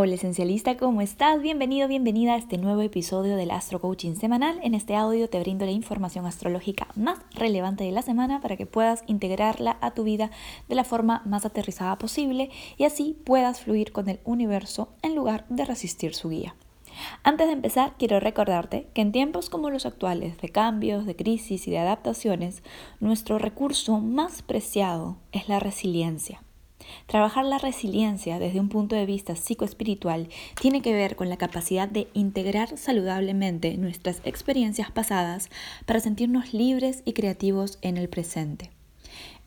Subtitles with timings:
[0.00, 1.42] Hola esencialista, ¿cómo estás?
[1.42, 4.60] Bienvenido, bienvenida a este nuevo episodio del Astro Coaching semanal.
[4.62, 8.64] En este audio te brindo la información astrológica más relevante de la semana para que
[8.64, 10.30] puedas integrarla a tu vida
[10.68, 15.46] de la forma más aterrizada posible y así puedas fluir con el universo en lugar
[15.48, 16.54] de resistir su guía.
[17.24, 21.66] Antes de empezar, quiero recordarte que en tiempos como los actuales de cambios, de crisis
[21.66, 22.62] y de adaptaciones,
[23.00, 26.40] nuestro recurso más preciado es la resiliencia.
[27.06, 30.28] Trabajar la resiliencia desde un punto de vista psicoespiritual
[30.60, 35.48] tiene que ver con la capacidad de integrar saludablemente nuestras experiencias pasadas
[35.86, 38.70] para sentirnos libres y creativos en el presente.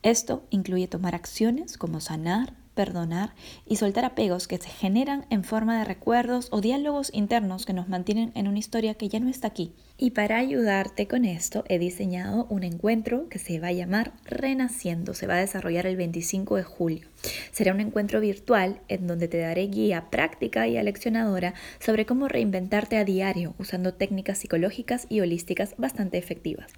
[0.02, 3.34] Esto incluye tomar acciones como sanar, perdonar
[3.66, 7.88] y soltar apegos que se generan en forma de recuerdos o diálogos internos que nos
[7.88, 9.72] mantienen en una historia que ya no está aquí.
[9.98, 15.14] Y para ayudarte con esto he diseñado un encuentro que se va a llamar Renaciendo.
[15.14, 17.08] Se va a desarrollar el 25 de julio.
[17.52, 22.96] Será un encuentro virtual en donde te daré guía práctica y aleccionadora sobre cómo reinventarte
[22.96, 26.72] a diario usando técnicas psicológicas y holísticas bastante efectivas.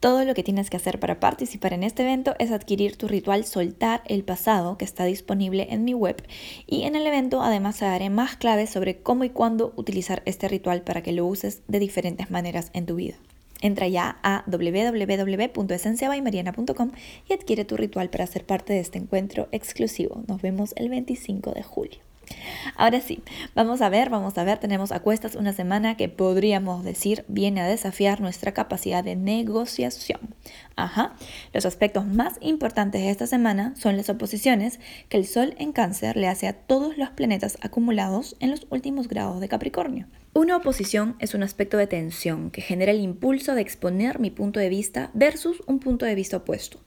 [0.00, 3.44] Todo lo que tienes que hacer para participar en este evento es adquirir tu ritual
[3.44, 6.26] Soltar el Pasado que está disponible en mi web
[6.66, 10.48] y en el evento además te daré más claves sobre cómo y cuándo utilizar este
[10.48, 13.16] ritual para que lo uses de diferentes maneras en tu vida.
[13.60, 16.92] Entra ya a www.esenciabaymariana.com
[17.28, 20.22] y adquiere tu ritual para ser parte de este encuentro exclusivo.
[20.26, 22.09] Nos vemos el 25 de julio.
[22.76, 23.22] Ahora sí,
[23.54, 27.60] vamos a ver, vamos a ver, tenemos a cuestas una semana que podríamos decir viene
[27.60, 30.20] a desafiar nuestra capacidad de negociación.
[30.76, 31.14] Ajá,
[31.52, 36.16] los aspectos más importantes de esta semana son las oposiciones que el Sol en cáncer
[36.16, 40.06] le hace a todos los planetas acumulados en los últimos grados de Capricornio.
[40.32, 44.60] Una oposición es un aspecto de tensión que genera el impulso de exponer mi punto
[44.60, 46.78] de vista versus un punto de vista opuesto.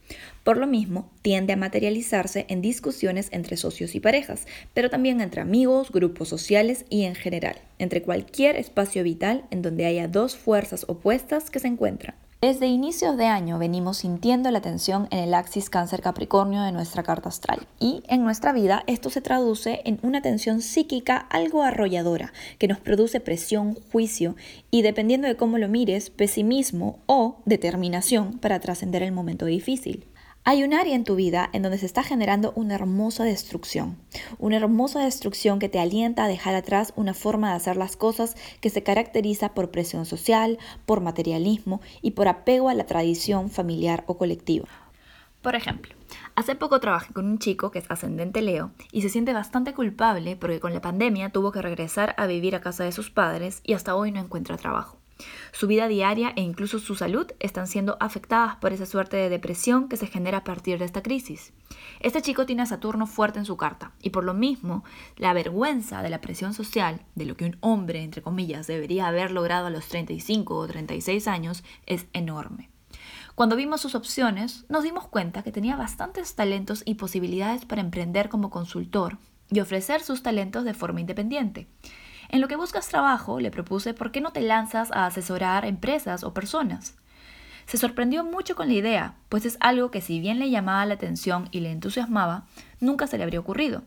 [0.44, 5.42] Por lo mismo, tiende a materializarse en discusiones entre socios y parejas, pero también entre
[5.42, 10.86] amigos, grupos sociales y en general, entre cualquier espacio vital en donde haya dos fuerzas
[10.88, 12.16] opuestas que se encuentran.
[12.46, 17.02] Desde inicios de año venimos sintiendo la tensión en el axis cáncer capricornio de nuestra
[17.02, 22.34] carta astral y en nuestra vida esto se traduce en una tensión psíquica algo arrolladora
[22.58, 24.36] que nos produce presión, juicio
[24.70, 30.04] y dependiendo de cómo lo mires, pesimismo o determinación para trascender el momento difícil.
[30.46, 33.96] Hay un área en tu vida en donde se está generando una hermosa destrucción,
[34.38, 38.36] una hermosa destrucción que te alienta a dejar atrás una forma de hacer las cosas
[38.60, 44.04] que se caracteriza por presión social, por materialismo y por apego a la tradición familiar
[44.06, 44.68] o colectiva.
[45.40, 45.94] Por ejemplo,
[46.34, 50.36] hace poco trabajé con un chico que es ascendente Leo y se siente bastante culpable
[50.36, 53.72] porque con la pandemia tuvo que regresar a vivir a casa de sus padres y
[53.72, 54.98] hasta hoy no encuentra trabajo.
[55.52, 59.88] Su vida diaria e incluso su salud están siendo afectadas por esa suerte de depresión
[59.88, 61.52] que se genera a partir de esta crisis.
[62.00, 64.84] Este chico tiene a Saturno fuerte en su carta y por lo mismo
[65.16, 69.30] la vergüenza de la presión social, de lo que un hombre, entre comillas, debería haber
[69.30, 72.70] logrado a los 35 o 36 años, es enorme.
[73.34, 78.28] Cuando vimos sus opciones, nos dimos cuenta que tenía bastantes talentos y posibilidades para emprender
[78.28, 79.18] como consultor
[79.50, 81.66] y ofrecer sus talentos de forma independiente.
[82.34, 86.24] En lo que buscas trabajo, le propuse por qué no te lanzas a asesorar empresas
[86.24, 86.96] o personas.
[87.66, 90.94] Se sorprendió mucho con la idea, pues es algo que si bien le llamaba la
[90.94, 92.48] atención y le entusiasmaba,
[92.80, 93.84] nunca se le habría ocurrido.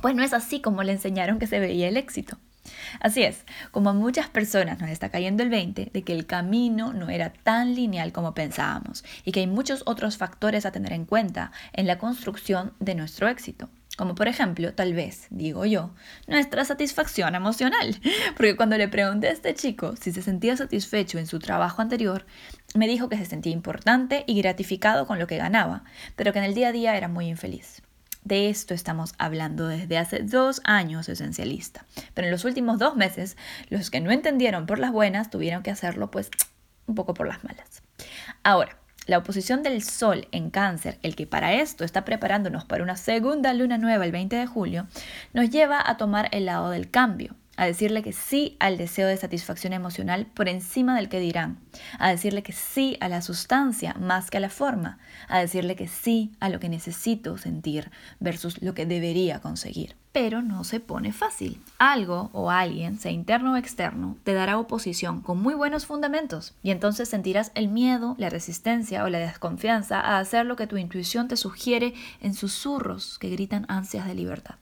[0.00, 2.38] Pues no es así como le enseñaron que se veía el éxito.
[3.00, 6.92] Así es, como a muchas personas nos está cayendo el 20 de que el camino
[6.92, 11.04] no era tan lineal como pensábamos y que hay muchos otros factores a tener en
[11.04, 13.68] cuenta en la construcción de nuestro éxito.
[13.96, 15.90] Como por ejemplo, tal vez, digo yo,
[16.26, 18.00] nuestra satisfacción emocional.
[18.36, 22.24] Porque cuando le pregunté a este chico si se sentía satisfecho en su trabajo anterior,
[22.74, 25.84] me dijo que se sentía importante y gratificado con lo que ganaba,
[26.16, 27.82] pero que en el día a día era muy infeliz.
[28.24, 31.84] De esto estamos hablando desde hace dos años esencialista.
[32.14, 33.36] Pero en los últimos dos meses,
[33.68, 36.30] los que no entendieron por las buenas tuvieron que hacerlo pues
[36.86, 37.82] un poco por las malas.
[38.42, 42.96] Ahora, la oposición del Sol en cáncer, el que para esto está preparándonos para una
[42.96, 44.86] segunda luna nueva el 20 de julio,
[45.32, 49.16] nos lleva a tomar el lado del cambio, a decirle que sí al deseo de
[49.16, 51.58] satisfacción emocional por encima del que dirán,
[51.98, 54.98] a decirle que sí a la sustancia más que a la forma,
[55.28, 57.90] a decirle que sí a lo que necesito sentir
[58.20, 61.60] versus lo que debería conseguir pero no se pone fácil.
[61.78, 66.70] Algo o alguien, sea interno o externo, te dará oposición con muy buenos fundamentos y
[66.70, 71.28] entonces sentirás el miedo, la resistencia o la desconfianza a hacer lo que tu intuición
[71.28, 74.56] te sugiere en susurros que gritan ansias de libertad.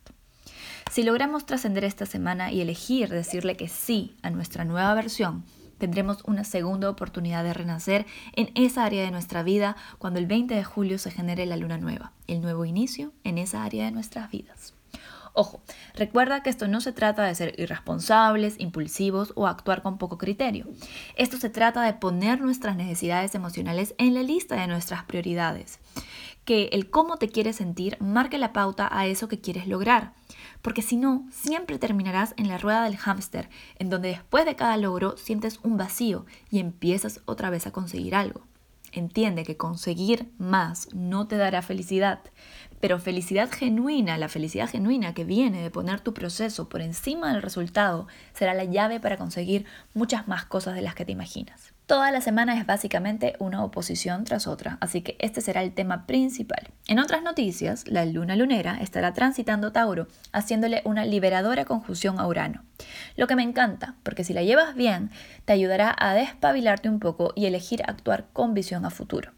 [0.90, 5.44] Si logramos trascender esta semana y elegir decirle que sí a nuestra nueva versión,
[5.78, 10.52] tendremos una segunda oportunidad de renacer en esa área de nuestra vida cuando el 20
[10.52, 14.32] de julio se genere la luna nueva, el nuevo inicio en esa área de nuestras
[14.32, 14.74] vidas.
[15.32, 15.62] Ojo,
[15.94, 20.66] recuerda que esto no se trata de ser irresponsables, impulsivos o actuar con poco criterio.
[21.14, 25.78] Esto se trata de poner nuestras necesidades emocionales en la lista de nuestras prioridades.
[26.44, 30.12] Que el cómo te quieres sentir marque la pauta a eso que quieres lograr.
[30.62, 34.76] Porque si no, siempre terminarás en la rueda del hámster, en donde después de cada
[34.76, 38.42] logro sientes un vacío y empiezas otra vez a conseguir algo.
[38.92, 42.20] Entiende que conseguir más no te dará felicidad,
[42.80, 47.42] pero felicidad genuina, la felicidad genuina que viene de poner tu proceso por encima del
[47.42, 49.64] resultado, será la llave para conseguir
[49.94, 51.72] muchas más cosas de las que te imaginas.
[51.90, 56.06] Toda la semana es básicamente una oposición tras otra, así que este será el tema
[56.06, 56.68] principal.
[56.86, 62.62] En otras noticias, la luna lunera estará transitando Tauro, haciéndole una liberadora conjunción a Urano.
[63.16, 65.10] Lo que me encanta, porque si la llevas bien,
[65.46, 69.32] te ayudará a despabilarte un poco y elegir actuar con visión a futuro.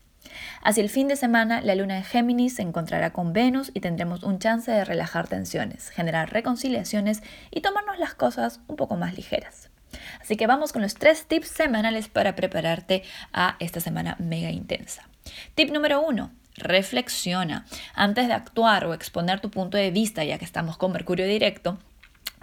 [0.63, 4.25] Hacia el fin de semana, la luna en Géminis se encontrará con Venus y tendremos
[4.25, 9.72] un chance de relajar tensiones, generar reconciliaciones y tomarnos las cosas un poco más ligeras.
[10.21, 13.03] Así que vamos con los tres tips semanales para prepararte
[13.33, 15.09] a esta semana mega intensa.
[15.55, 17.67] Tip número uno, reflexiona.
[17.95, 21.79] Antes de actuar o exponer tu punto de vista, ya que estamos con Mercurio directo,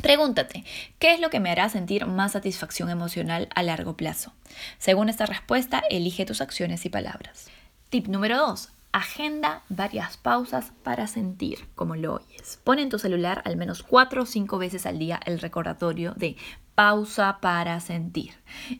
[0.01, 0.63] Pregúntate,
[0.97, 4.33] ¿qué es lo que me hará sentir más satisfacción emocional a largo plazo?
[4.77, 7.47] Según esta respuesta, elige tus acciones y palabras.
[7.89, 8.69] Tip número 2.
[8.91, 12.59] Agenda varias pausas para sentir como lo oyes.
[12.63, 16.37] Pon en tu celular al menos 4 o 5 veces al día el recordatorio de
[16.73, 18.33] pausa para sentir.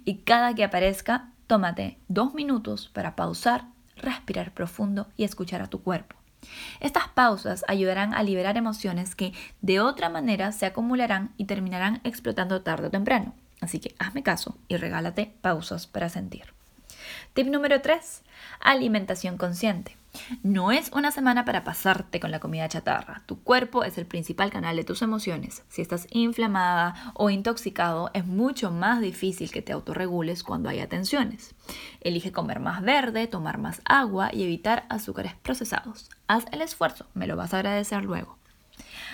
[0.06, 3.66] Y cada que aparezca, tómate dos minutos para pausar,
[3.98, 6.16] respirar profundo y escuchar a tu cuerpo.
[6.80, 12.62] Estas pausas ayudarán a liberar emociones que de otra manera se acumularán y terminarán explotando
[12.62, 13.36] tarde o temprano.
[13.62, 16.54] Así que hazme caso y regálate pausas para sentir.
[17.34, 18.24] Tip número 3.
[18.60, 19.99] Alimentación consciente.
[20.44, 23.24] No es una semana para pasarte con la comida chatarra.
[23.26, 25.64] Tu cuerpo es el principal canal de tus emociones.
[25.70, 31.54] Si estás inflamada o intoxicado, es mucho más difícil que te autorregules cuando hay tensiones.
[32.02, 36.10] Elige comer más verde, tomar más agua y evitar azúcares procesados.
[36.28, 38.39] Haz el esfuerzo, me lo vas a agradecer luego.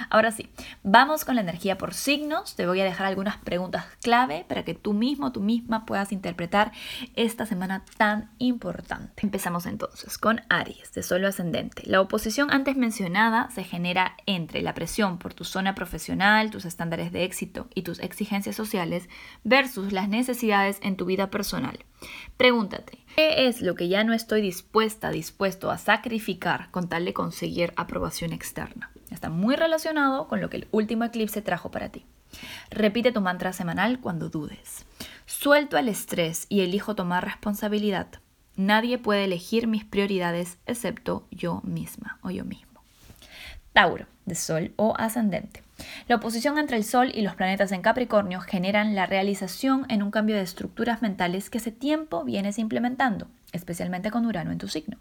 [0.09, 0.50] Ahora sí,
[0.83, 2.56] vamos con la energía por signos.
[2.56, 6.71] Te voy a dejar algunas preguntas clave para que tú mismo, tú misma puedas interpretar
[7.15, 9.13] esta semana tan importante.
[9.23, 11.83] Empezamos entonces con Aries, de solo ascendente.
[11.85, 17.12] La oposición antes mencionada se genera entre la presión por tu zona profesional, tus estándares
[17.12, 19.09] de éxito y tus exigencias sociales
[19.44, 21.79] versus las necesidades en tu vida personal.
[22.38, 27.13] Pregúntate, ¿qué es lo que ya no estoy dispuesta, dispuesto a sacrificar con tal de
[27.13, 28.91] conseguir aprobación externa?
[29.09, 32.06] Está muy relacionado con lo que el último eclipse trajo para ti.
[32.69, 34.85] Repite tu mantra semanal cuando dudes.
[35.25, 38.07] Suelto el estrés y elijo tomar responsabilidad.
[38.57, 42.81] Nadie puede elegir mis prioridades excepto yo misma o yo mismo.
[43.73, 45.64] Tauro, de Sol o ascendente.
[46.07, 50.12] La oposición entre el Sol y los planetas en Capricornio generan la realización en un
[50.12, 54.98] cambio de estructuras mentales que ese tiempo vienes implementando, especialmente con Urano en tu signo.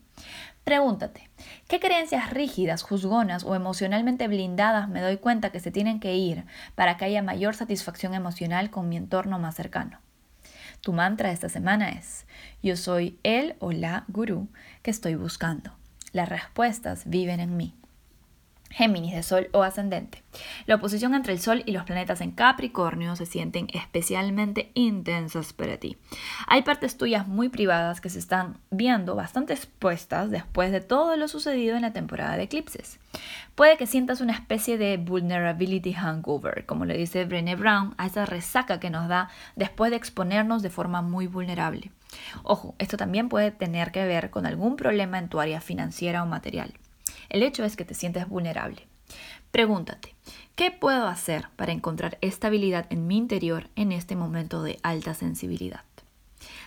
[0.64, 1.28] Pregúntate,
[1.68, 6.44] ¿qué creencias rígidas, juzgonas o emocionalmente blindadas me doy cuenta que se tienen que ir
[6.74, 10.00] para que haya mayor satisfacción emocional con mi entorno más cercano?
[10.80, 12.26] Tu mantra esta semana es,
[12.62, 14.48] yo soy el o la gurú
[14.82, 15.72] que estoy buscando.
[16.12, 17.74] Las respuestas viven en mí.
[18.74, 20.22] Géminis de Sol o ascendente.
[20.66, 25.76] La oposición entre el Sol y los planetas en Capricornio se sienten especialmente intensas para
[25.76, 25.96] ti.
[26.48, 31.28] Hay partes tuyas muy privadas que se están viendo bastante expuestas después de todo lo
[31.28, 32.98] sucedido en la temporada de eclipses.
[33.54, 38.26] Puede que sientas una especie de vulnerability hangover, como le dice Brené Brown, a esa
[38.26, 41.92] resaca que nos da después de exponernos de forma muy vulnerable.
[42.42, 46.26] Ojo, esto también puede tener que ver con algún problema en tu área financiera o
[46.26, 46.74] material.
[47.28, 48.86] El hecho es que te sientes vulnerable.
[49.50, 50.14] Pregúntate,
[50.56, 55.84] ¿qué puedo hacer para encontrar estabilidad en mi interior en este momento de alta sensibilidad?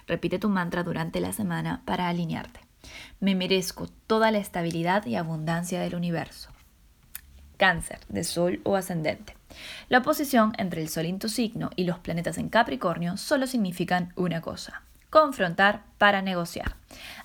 [0.07, 2.61] Repite tu mantra durante la semana para alinearte.
[3.19, 6.49] Me merezco toda la estabilidad y abundancia del universo.
[7.57, 9.35] Cáncer, de Sol o ascendente.
[9.89, 14.13] La oposición entre el Sol en tu signo y los planetas en Capricornio solo significan
[14.15, 14.83] una cosa,
[15.19, 16.75] confrontar para negociar.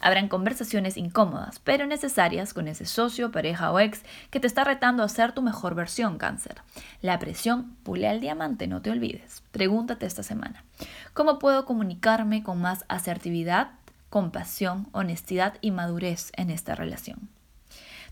[0.01, 5.03] Habrán conversaciones incómodas, pero necesarias con ese socio, pareja o ex que te está retando
[5.03, 6.63] a ser tu mejor versión, cáncer.
[7.03, 9.43] La presión pule al diamante, no te olvides.
[9.53, 10.65] Pregúntate esta semana,
[11.13, 13.73] ¿cómo puedo comunicarme con más asertividad,
[14.09, 17.29] compasión, honestidad y madurez en esta relación?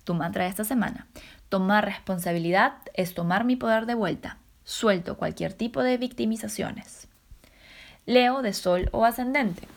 [0.04, 1.06] Tu mantra de esta semana,
[1.48, 4.36] tomar responsabilidad es tomar mi poder de vuelta.
[4.62, 7.09] Suelto cualquier tipo de victimizaciones.
[8.06, 9.68] Leo de Sol o ascendente.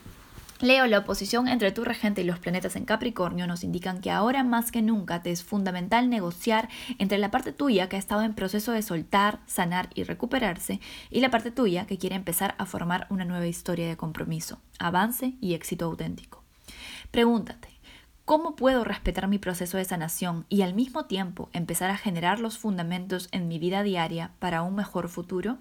[0.61, 4.45] Leo, la oposición entre tu regente y los planetas en Capricornio nos indican que ahora
[4.45, 8.33] más que nunca te es fundamental negociar entre la parte tuya que ha estado en
[8.33, 13.07] proceso de soltar, sanar y recuperarse y la parte tuya que quiere empezar a formar
[13.09, 16.43] una nueva historia de compromiso, avance y éxito auténtico.
[17.11, 17.67] Pregúntate,
[18.23, 22.57] ¿cómo puedo respetar mi proceso de sanación y al mismo tiempo empezar a generar los
[22.57, 25.57] fundamentos en mi vida diaria para un mejor futuro?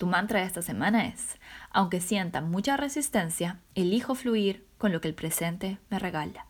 [0.00, 1.36] Tu mantra de esta semana es,
[1.68, 6.46] aunque sienta mucha resistencia, elijo fluir con lo que el presente me regala.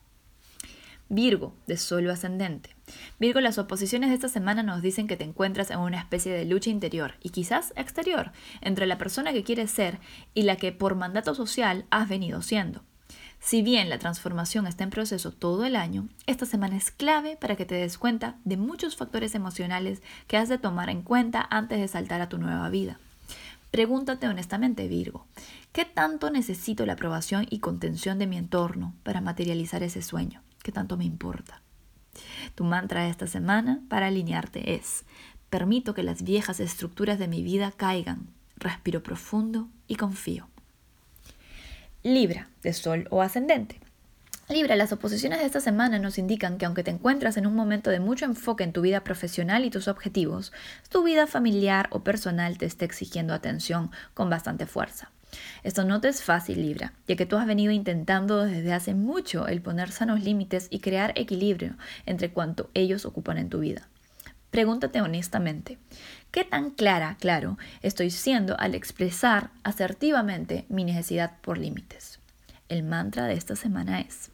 [1.09, 2.73] Virgo, de solo ascendente.
[3.19, 6.45] Virgo, las oposiciones de esta semana nos dicen que te encuentras en una especie de
[6.45, 8.31] lucha interior y quizás exterior
[8.61, 9.99] entre la persona que quieres ser
[10.33, 12.85] y la que por mandato social has venido siendo.
[13.41, 17.57] Si bien la transformación está en proceso todo el año, esta semana es clave para
[17.57, 21.81] que te des cuenta de muchos factores emocionales que has de tomar en cuenta antes
[21.81, 22.97] de saltar a tu nueva vida.
[23.71, 25.25] Pregúntate honestamente, Virgo,
[25.71, 30.41] ¿qué tanto necesito la aprobación y contención de mi entorno para materializar ese sueño?
[30.61, 31.61] ¿Qué tanto me importa?
[32.53, 35.05] Tu mantra de esta semana para alinearte es,
[35.49, 40.49] permito que las viejas estructuras de mi vida caigan, respiro profundo y confío.
[42.03, 43.79] Libra, de Sol o Ascendente.
[44.51, 47.89] Libra, las oposiciones de esta semana nos indican que aunque te encuentras en un momento
[47.89, 50.51] de mucho enfoque en tu vida profesional y tus objetivos,
[50.89, 55.09] tu vida familiar o personal te está exigiendo atención con bastante fuerza.
[55.63, 59.47] Esto no te es fácil, Libra, ya que tú has venido intentando desde hace mucho
[59.47, 63.87] el poner sanos límites y crear equilibrio entre cuanto ellos ocupan en tu vida.
[64.49, 65.77] Pregúntate honestamente,
[66.29, 72.19] ¿qué tan clara, claro, estoy siendo al expresar asertivamente mi necesidad por límites?
[72.67, 74.31] El mantra de esta semana es,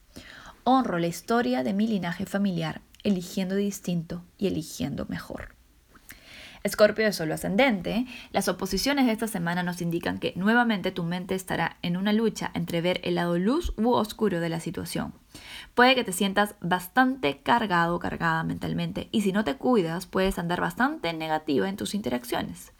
[0.68, 5.56] honro la historia de mi linaje familiar, eligiendo distinto y eligiendo mejor.
[6.62, 11.36] Escorpio de solo ascendente, las oposiciones de esta semana nos indican que nuevamente tu mente
[11.36, 15.14] estará en una lucha entre ver el lado luz u oscuro de la situación.
[15.74, 20.38] Puede que te sientas bastante cargado o cargada mentalmente y si no te cuidas puedes
[20.38, 22.74] andar bastante negativa en tus interacciones.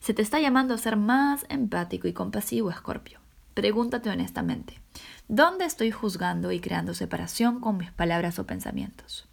[0.00, 3.20] Se te está llamando a ser más empático y compasivo, Escorpio.
[3.52, 4.79] Pregúntate honestamente,
[5.28, 9.28] ¿dónde estoy juzgando y creando separación con mis palabras o pensamientos?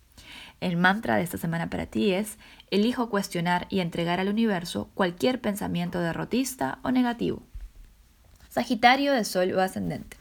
[0.59, 2.37] El mantra de esta semana para ti es,
[2.71, 7.43] elijo cuestionar y entregar al universo cualquier pensamiento derrotista o negativo.
[8.49, 10.17] Sagitario de Sol o Ascendente.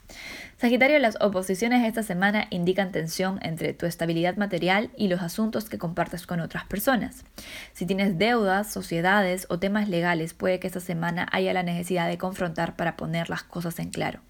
[0.58, 5.78] Sagitario, las oposiciones esta semana indican tensión entre tu estabilidad material y los asuntos que
[5.78, 7.24] compartes con otras personas.
[7.72, 12.18] Si tienes deudas, sociedades o temas legales, puede que esta semana haya la necesidad de
[12.18, 14.20] confrontar para poner las cosas en claro.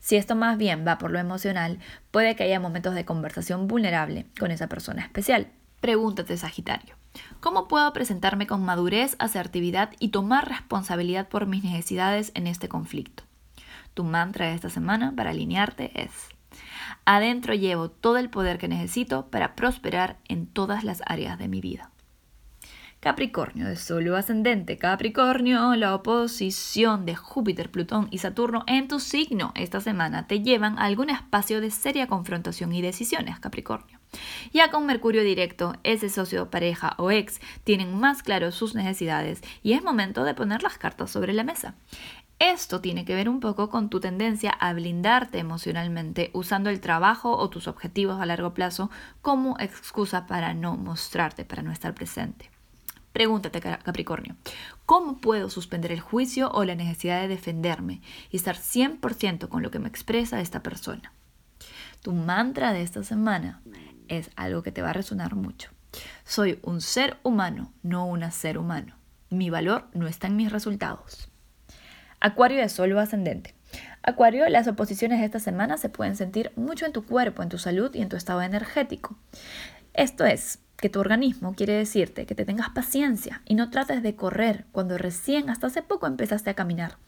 [0.00, 1.78] Si esto más bien va por lo emocional,
[2.10, 5.48] puede que haya momentos de conversación vulnerable con esa persona especial.
[5.80, 6.96] Pregúntate, Sagitario,
[7.40, 13.22] ¿cómo puedo presentarme con madurez, asertividad y tomar responsabilidad por mis necesidades en este conflicto?
[13.94, 16.10] Tu mantra de esta semana para alinearte es,
[17.04, 21.60] adentro llevo todo el poder que necesito para prosperar en todas las áreas de mi
[21.60, 21.90] vida.
[23.00, 24.76] Capricornio de Sol ascendente.
[24.76, 30.76] Capricornio, la oposición de Júpiter, Plutón y Saturno en tu signo esta semana te llevan
[30.78, 34.00] a algún espacio de seria confrontación y decisiones, Capricornio.
[34.52, 39.74] Ya con Mercurio directo, ese socio, pareja o ex tienen más claro sus necesidades y
[39.74, 41.76] es momento de poner las cartas sobre la mesa.
[42.40, 47.36] Esto tiene que ver un poco con tu tendencia a blindarte emocionalmente usando el trabajo
[47.36, 48.90] o tus objetivos a largo plazo
[49.22, 52.50] como excusa para no mostrarte, para no estar presente.
[53.12, 54.36] Pregúntate, Capricornio,
[54.86, 58.00] ¿cómo puedo suspender el juicio o la necesidad de defenderme
[58.30, 61.12] y estar 100% con lo que me expresa esta persona?
[62.02, 63.60] Tu mantra de esta semana
[64.08, 65.70] es algo que te va a resonar mucho.
[66.24, 68.94] Soy un ser humano, no un ser humano.
[69.30, 71.30] Mi valor no está en mis resultados.
[72.20, 73.54] Acuario de Sol o ascendente.
[74.02, 77.58] Acuario, las oposiciones de esta semana se pueden sentir mucho en tu cuerpo, en tu
[77.58, 79.18] salud y en tu estado energético.
[79.92, 84.14] Esto es que tu organismo quiere decirte que te tengas paciencia y no trates de
[84.14, 86.98] correr cuando recién hasta hace poco empezaste a caminar.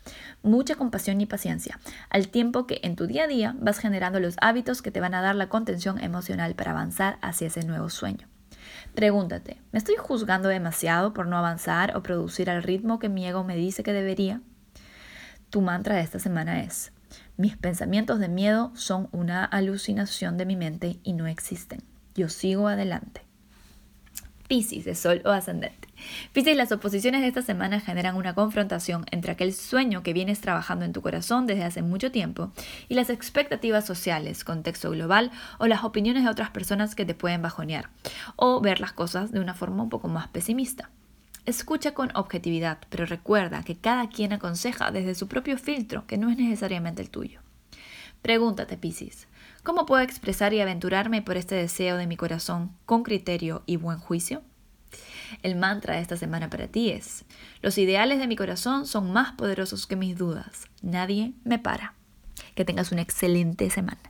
[0.43, 1.79] Mucha compasión y paciencia,
[2.11, 5.15] al tiempo que en tu día a día vas generando los hábitos que te van
[5.15, 8.27] a dar la contención emocional para avanzar hacia ese nuevo sueño.
[8.97, 13.45] Pregúntate, ¿me estoy juzgando demasiado por no avanzar o producir al ritmo que mi ego
[13.45, 14.41] me dice que debería?
[15.49, 16.93] Tu mantra de esta semana es,
[17.37, 21.83] mis pensamientos de miedo son una alucinación de mi mente y no existen.
[22.17, 23.30] Yo sigo adelante.
[24.51, 25.87] Piscis de Sol o Ascendente.
[26.33, 30.85] Piscis, las oposiciones de esta semana generan una confrontación entre aquel sueño que vienes trabajando
[30.85, 32.51] en tu corazón desde hace mucho tiempo
[32.89, 35.31] y las expectativas sociales, contexto global
[35.61, 37.91] o las opiniones de otras personas que te pueden bajonear
[38.35, 40.91] o ver las cosas de una forma un poco más pesimista.
[41.47, 46.29] Escucha con objetividad, pero recuerda que cada quien aconseja desde su propio filtro, que no
[46.29, 47.41] es necesariamente el tuyo.
[48.21, 49.29] Pregúntate, Piscis,
[49.63, 53.99] ¿cómo puedo expresar y aventurarme por este deseo de mi corazón con criterio y buen
[53.99, 54.43] juicio?
[55.43, 57.25] El mantra de esta semana para ti es,
[57.63, 61.95] los ideales de mi corazón son más poderosos que mis dudas, nadie me para.
[62.55, 64.10] Que tengas una excelente semana.